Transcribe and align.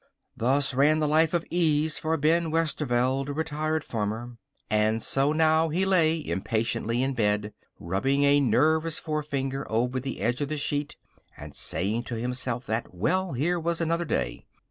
Thus 0.35 0.73
ran 0.73 0.97
the 0.97 1.07
life 1.07 1.31
of 1.31 1.45
ease 1.51 1.99
for 1.99 2.17
Ben 2.17 2.49
Westerveld, 2.49 3.35
retired 3.37 3.83
farmer. 3.83 4.37
And 4.67 5.03
so 5.03 5.31
now 5.31 5.69
he 5.69 5.85
lay 5.85 6.25
impatiently 6.27 7.03
in 7.03 7.13
bed, 7.13 7.53
rubbing 7.79 8.23
a 8.23 8.39
nervous 8.39 8.97
forefinger 8.97 9.71
over 9.71 9.99
the 9.99 10.19
edge 10.21 10.41
of 10.41 10.49
the 10.49 10.57
sheet 10.57 10.95
and 11.37 11.53
saying 11.55 12.05
to 12.05 12.15
himself 12.15 12.65
that, 12.65 12.95
well, 12.95 13.33
here 13.33 13.59
was 13.59 13.79
another 13.79 14.05
day. 14.05 14.43